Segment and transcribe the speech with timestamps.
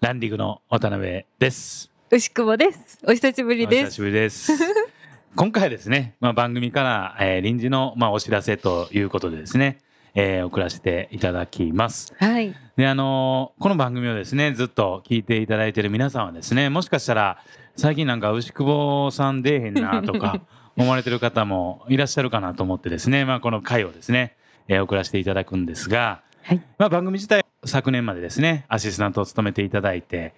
[0.00, 1.90] ランディングの渡辺です。
[2.12, 3.00] 牛久保です。
[3.04, 3.84] お久しぶりおです。
[3.86, 4.52] 久しぶりです。
[5.34, 9.78] 今回はですね、まあ、番組から、えー臨時の、まあ、お知らせということでですね、
[10.14, 12.14] えー送らせていただきます。
[12.16, 12.54] はい。
[12.76, 17.38] で、あのーこの番組をですね、ずっと聞いていただいている皆さんはですね、もしかしたら、
[17.74, 20.40] 最近なんか牛久保さん出えへんなとか、
[20.78, 24.36] 思われてる方もいらっしゃるかなと思ってですね、まあ、この回をですね、
[24.68, 26.62] えー送らせていただくんですが、はい。
[26.78, 30.34] まあ、番組自体昨年までですねアシスタントを務めていただいて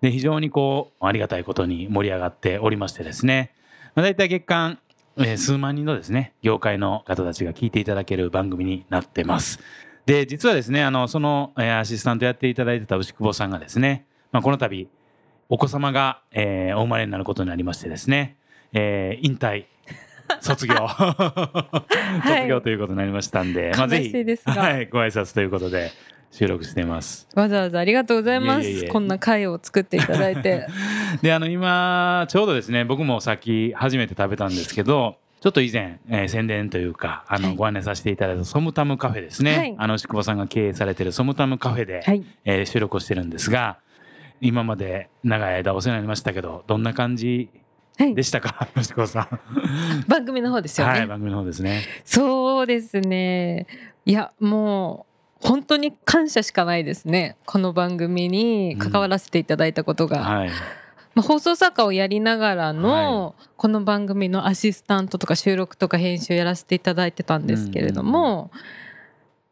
[0.00, 3.52] で非常にこうありがたいことに盛り上がっておりましてですね、
[3.94, 4.78] まあ、大体月間、
[5.16, 9.60] えー数万人のですね業界の方たちが聞いていただける番組になってます。
[10.04, 14.88] で実はですねあのその、えーアシスタントやっていただいてた牛久保さんがですね、まあ、この度
[15.48, 18.36] お子様が、えーお生まれになることになりましてですね、
[18.72, 19.66] えー引退
[20.40, 20.74] 卒業。
[20.88, 24.54] 卒業ということになりましたんで、まあ、ぜ悲しいですが。
[24.54, 25.90] はい、ご挨拶ということで
[26.32, 27.28] 収録しています。
[27.34, 28.62] わざわざありがとうございます。
[28.62, 30.66] いえいえいえこんな会を作っていただいて。
[31.22, 39.56] で、あの、今、ちょうどですね、僕もさっき初めて食べたんですけど、ちょっと以前、えー宣伝というか、あの、はいご案内させていただいたソムタムカフェですね。
[39.56, 42.24] はいあの、宿保さんが経営されているソムタムカフェで、はい。
[42.44, 43.78] えー収録をしてるんですが、
[44.40, 47.50] 今まで長い間お世話になりましたけど、どんな感じ
[47.98, 48.22] はいで。
[48.22, 50.04] したか、 宿保さん。
[50.08, 50.92] 番組の方ですよね。
[50.92, 51.82] はい、番組の方ですね。
[52.04, 53.66] そうですね。
[54.06, 55.11] いや、もう。
[55.42, 57.36] 本当に感謝しかないですね。
[57.46, 60.20] この番組に関わらせていただいたことが。
[60.20, 60.50] はい。
[61.14, 68.50] まあ、放送作家をやりながらの、この番組のアシスタントとか収録とか編集やらせていただいてたんですけれども、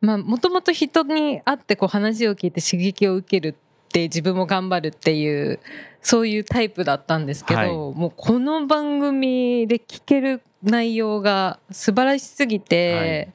[0.00, 3.54] まあもともと人に会ってこう話を聞いて刺激を受けるっ
[3.92, 5.60] て自分も頑張るっていう
[6.00, 13.32] そういうタイプだったんですけど、はいもうこの番組で聞ける内容が素晴らしすぎて、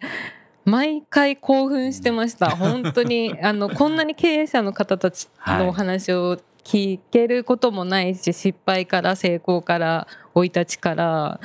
[0.65, 2.49] 毎回興奮してました。
[2.49, 3.35] 本当に。
[3.41, 11.39] あのこんなに経営者の方たちのお話を聞けることもないし失敗から成功から生い立ちから、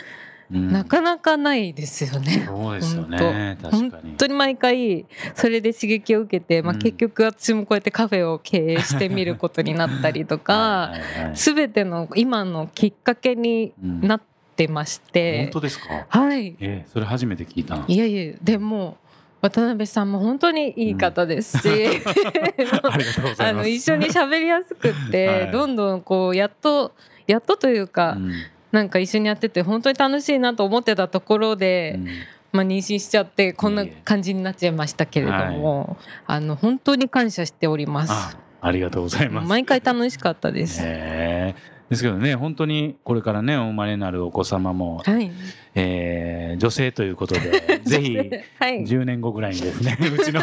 [0.52, 0.72] うん。
[0.72, 2.44] なかなかないですよね。
[2.46, 3.56] そうですよね。
[3.62, 3.92] 本。
[4.16, 4.26] 当。
[4.26, 4.34] に。
[4.34, 14.00] 毎回それで刺激を受けて、まあ、うん結局私もこうやってカフェを経営してみることになったりとかはいはいはい全ての今のきっかけにうん。
[14.08, 14.20] なっ
[14.56, 15.42] てまして。
[15.44, 16.06] 本、当ですか？
[16.08, 16.56] はい。
[16.58, 17.76] えーそれ初めて聞いた。
[17.76, 18.96] んいやいやでも
[19.40, 21.88] 渡辺さんも本当にいい方ですし、う
[22.82, 23.42] ございます。
[23.42, 26.92] あの一緒に喋りやすくって、はいどんどんこうやっと
[27.26, 28.32] やっとというか、うん
[28.70, 32.06] なんか一緒にやってて本当に楽しいなと思ってたところで、うん
[32.52, 35.96] まあ、妊娠しちゃってこんな感じになっちゃいましたけれども、
[36.26, 38.36] あの本当に感謝しておりますあ。
[38.62, 39.48] ありがとうございます。
[39.48, 40.82] 毎回楽しかったです。
[40.82, 41.54] で
[41.96, 45.30] すけどね本当にこれからねお生まれになるお子様も、はい。
[45.74, 48.16] えー女性ということで ぜひ
[48.58, 48.84] はい。
[48.84, 50.42] 10年後ぐらいにですね うちの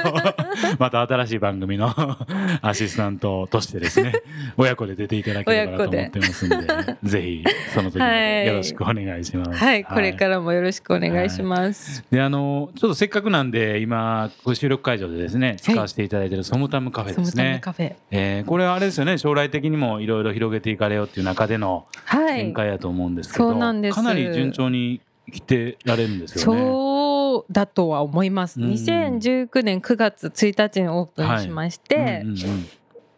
[0.80, 1.94] また新しい番組の
[2.62, 4.14] アシスタントとしてですね
[4.56, 6.56] 親子で出ていただければなと思ってますんで
[7.04, 7.44] ぜひ
[7.74, 9.52] その時よろしくお願いします。
[9.52, 12.04] はい、これからもよろしくお願いします。
[12.10, 17.60] であのちょっとせっかくなんで今ご収録会場でですね使わせていただいているソムタムカフェですね。
[17.62, 17.94] カフェ。
[18.12, 22.40] えーこれはあれですよね将来的にもいろいろ広げていかれようっていう中でのはい。
[22.40, 23.74] 展開やと思うんですけど、か
[24.04, 25.02] なり順調に
[25.32, 26.62] 来てられるんですよね。
[26.62, 28.60] そうだとは思います。
[28.60, 28.72] うん。
[28.72, 32.66] 2019年9月1日にオープンしまして、うんうん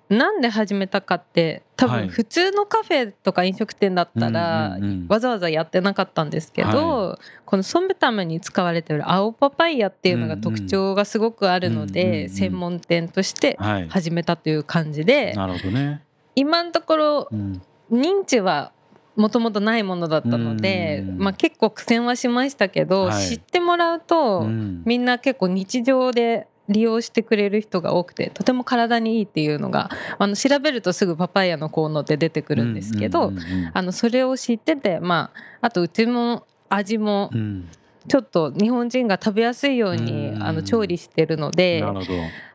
[0.10, 0.18] うん。
[0.18, 4.78] なんで始めたかって多はい分普通のカフェとか飲食店だったら、
[5.08, 16.02] わざわざやってなかったんですけど、このソムタムに使われている青パパイヤっていうのが特徴がすごくあるので、専門店としてはい、始めたという感じで、なるほどね。
[16.36, 17.62] 今のところうん。
[17.92, 18.72] 認知は
[19.20, 21.18] もともとないものだったので、うん。
[21.18, 23.28] まあ、結構苦戦はしましたけど、はい。
[23.28, 24.82] 知ってもらうと、うん。
[24.86, 29.90] みんな結構日常で利用してくれる人が多くてとても体にいいっていうのが
[30.20, 33.34] あの調べるとすぐパパイヤの効能って出てくるんですけど、
[33.74, 37.70] あのそれを知っててまああとうちも味もうん。
[38.08, 40.44] ちょっと日本人が食べやすいようにうん。
[40.44, 42.08] あの調理してるのでなるほど。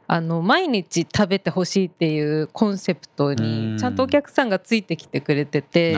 [0.07, 5.97] あの毎日食べてほしいっていうコンセプトうんにちゃんとお客さんがついてきてくれてて。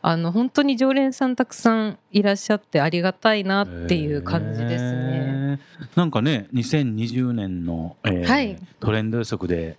[0.00, 5.18] あの本当に常連さんたくさんいらっしゃってありがたいなっていう感じですね。
[5.48, 5.60] ね。
[5.96, 9.78] なんかね、2020年の、えーはいトレンド予測で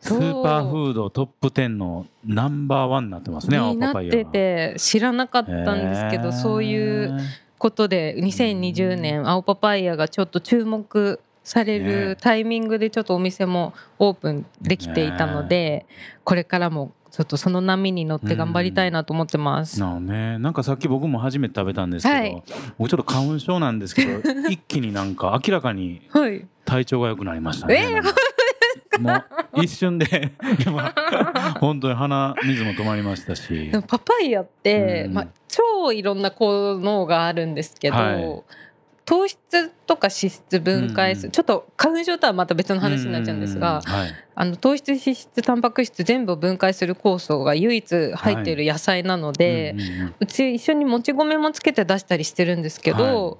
[0.00, 7.18] スーパーフードトップ10のナンバーワンになってますね青パパイヤはてて知らなかったんですけど、そういう
[7.58, 11.84] ことで2020年青パパイヤがちょっと注目されね。
[11.84, 15.86] るタイミングでちょっとお店もオープンできていたので、
[16.24, 19.80] これからもちょっとその波に乗って頑張りたいなと思ってます。
[19.80, 20.38] なね。
[20.38, 22.42] なんかさっき僕も初めて食べたんですけど、はい。
[22.78, 27.88] 僕ちょっと花粉症なんですけど一気になんか明らかにはい、体調が良くなりましたね。
[27.96, 28.14] えー
[28.98, 30.32] もう一瞬で
[30.66, 30.92] 今
[31.58, 33.70] 本当に鼻水も止まりましたし。
[33.86, 35.14] パパイヤって、うん。
[35.14, 38.42] まあ、超いろんな効能があるんですけど、はい
[39.10, 41.32] 糖質とか脂質分解する、うん。
[41.32, 44.08] ちょっと花粉症とはまた別の話になっちゃうんですが、うんはい。
[44.36, 53.38] あの糖質脂質タンパク質全部を分解する酵素が唯一入っている野菜なので、うんうんうんうち一緒にもち米もつけて出したりしてるんですけど、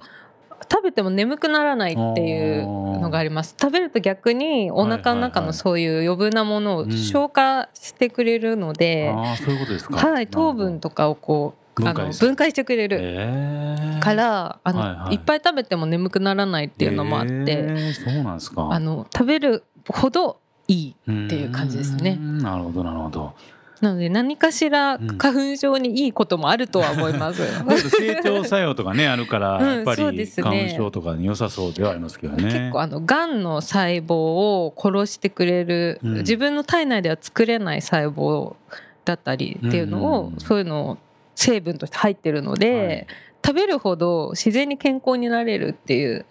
[0.69, 2.63] 食べても眠くならないっていう
[2.99, 3.55] のがあります。
[3.57, 6.91] 食べると逆にお腹の中のそういう余分なものをうん。
[6.91, 9.95] 消化してくれるので、ああそういうことですか。
[9.95, 12.97] はい、糖分とかをこう分解分解してくれる。
[13.01, 13.99] えー。
[13.99, 15.15] からあの、はいはい。
[15.15, 18.69] いっぱい食べても眠くならないっていうのもあって、えーそうなんですか。
[18.71, 22.15] あの食べるほどいいっっていう感じですね。
[22.17, 23.33] なるほどなるほど。
[23.81, 25.17] なので何かしらうん。
[25.17, 27.41] 花粉症にいいこともあるとは思います。
[27.45, 32.43] ちょっと成長作用とかねあるから、うんやっぱり花粉症とかに良さそうではありますけどね。
[32.43, 36.13] 結構あのがんの細胞を殺してくれる、うん。
[36.19, 38.55] 自分の体内では作れない細胞
[39.03, 40.39] だったりっていうのを、うん。
[40.39, 40.97] そういうのを
[41.35, 43.07] 成分として入ってるので、はい
[43.43, 46.27] 食べるほど自然に健康になれるっていう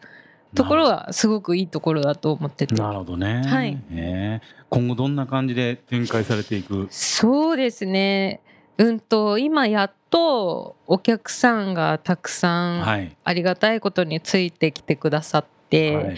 [0.55, 2.77] ところはすごくいいところだと思ってて。
[2.77, 3.43] なるほどね。
[3.45, 6.87] はいえー今後どんな感じで展開されていく？
[6.89, 8.41] そうですね
[8.79, 13.17] うんと今やっとお客さんがたくさんはい。
[13.25, 16.17] ありがたいことについてきてくださって、はい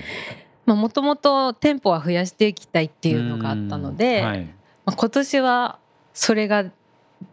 [0.67, 4.41] まあもともと店舗は増やしていきたいっていうのがあったので、うんはい
[4.85, 5.79] まあ、今年は
[6.13, 6.67] それが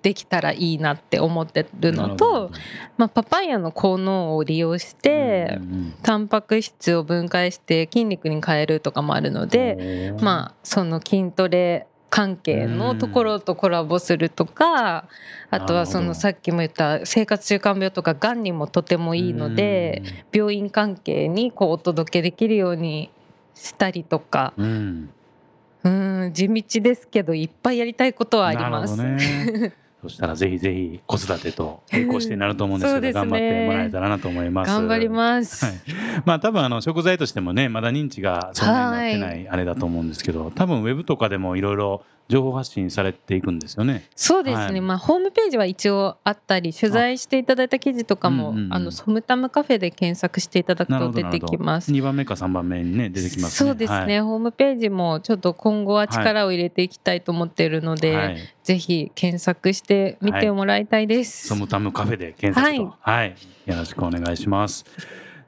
[0.02, 2.52] できたらいいなって思ってるのとど、
[2.98, 15.08] まあ、パパイヤの効能を利用して、うんうんタンパク質を分解して筋肉に変えるとかもあるので、まあその筋トレ関係のところとコラボするとか、
[15.50, 20.02] あとはそのさっきも言った生活習慣病とかがんにもとてもいいので、
[20.32, 23.12] 病院関係にこうお届けできるように
[23.54, 25.10] したりとかうん、
[25.84, 28.96] うん地道ですけどいっぱいやりたいことはあります。
[29.02, 29.74] ね。
[30.02, 34.70] そしたらぜひぜひ子育てと並行してなると思うんですけどね頑張ってもらえたらなと思います。
[34.70, 35.66] 頑張ります。
[35.66, 35.76] はい、
[36.24, 44.08] まあ多分あの食材としてもねまだ認知がそんなになってないあれだと思うんですけど、多分ウェブとかでもいろいろ情報発信されていくんですよね。
[44.16, 51.92] そうですね、はいまあホームページは一応あったり取材していただいた記事とかもあ、うんうんうんのソムタムカフェで検索していただくと出てきます。
[51.92, 53.70] 2番目か3番目にね出てきますね。
[53.70, 58.28] そうですね、ホームページもちょっと今後は力を入れていきたいと思っているので、はい。
[58.28, 58.38] はい
[58.70, 61.48] ぜひ検索してみてもらいたいです。
[61.48, 63.36] ソムタムカフェで検索と、はい、
[63.66, 64.86] よろしくお願いします。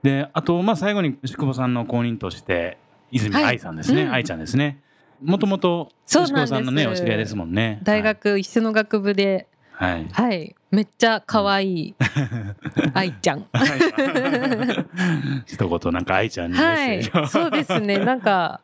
[0.02, 2.80] で、あとまあ最後に牛久保さんの後任として
[3.12, 4.80] 泉はい愛さんですね、うん愛ちゃんですね。
[5.22, 7.80] もともと牛久そうなんです保さんのねお知り合いですもんね。
[7.84, 10.08] 大学一緒の学部で、はい。
[10.12, 11.96] はい、めっちゃ可愛い
[12.94, 13.46] 愛ちゃん。
[13.52, 13.70] はい
[15.46, 17.98] 一言なんか愛ちゃんにはいそうですね。
[17.98, 18.62] なんか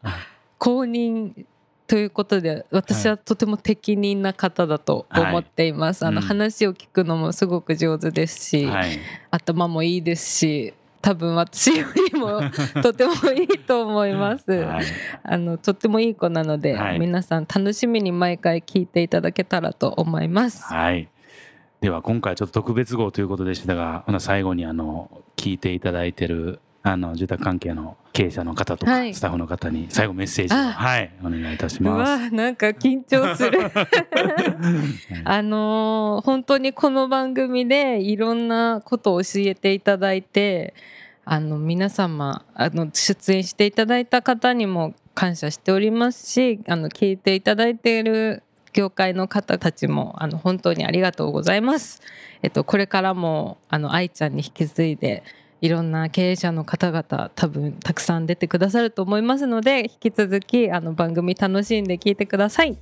[0.57, 1.45] 公認
[1.87, 6.05] ということで、私はとても適任な方だと思っています。
[6.05, 8.99] あのはいうん話を聞くのもすごく上手ですし、はい。
[9.31, 12.41] 頭もいいですし、多分私よりも
[12.81, 14.51] とてもいいと思います。
[14.51, 14.85] はい
[15.23, 20.63] あのとってもいい子なので、はい皆さん楽しみに毎回聞いていただけたらと思います。
[20.73, 21.09] はい。
[21.81, 26.59] では今回ちょっと特別号ということでしたが、最後にあの聞いていただいてる
[26.91, 32.23] あの住宅関係の経営者の方とか、はいスタッフの方に最後メッセージをあはいお願いいたしうます。
[32.23, 33.59] わなんか緊張する
[35.23, 40.73] あのー本当にこの番組でいろんなことを教えていただいて
[41.25, 52.01] あの皆様あの出演していただいた方にも感謝しておりますしあの聞いていただいている業界の方たちもあの本当にありがとうございます。
[52.43, 55.23] えっと、これからもあの愛ちゃんに引き継いで
[55.61, 62.77] いろんな経営者の方々多分たくさん出てくださると思いますので引き続きあの番組楽しんで聞いてください。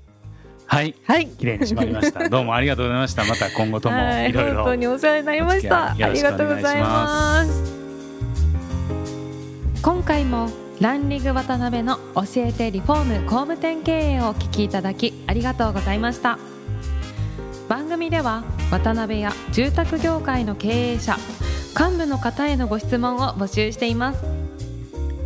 [0.68, 0.96] はい。
[1.06, 1.28] はい。
[1.28, 2.28] 綺麗に締まりました。
[2.30, 3.24] どうもありがとうございました。
[3.26, 4.56] また今後ともはいいろいろ。
[4.56, 5.92] 本当にお世話になりました。
[5.92, 7.76] ありしくお願いしますがとうございます。
[9.82, 10.50] 今回も
[10.82, 16.38] ランリング渡辺の教えてリフォーム工務店経営をお聞きいただきありがとうございました
[17.70, 21.18] 番組では渡辺や住宅業界の経営者
[21.78, 24.24] 幹部の方へのご質問を募集しています。
[24.24, 24.28] ウ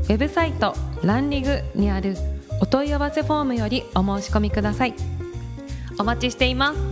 [0.07, 2.15] ェブサイトランリグにある
[2.59, 4.95] お問い合わせフォームよりお申し込みください。
[5.99, 6.88] お待ちしています。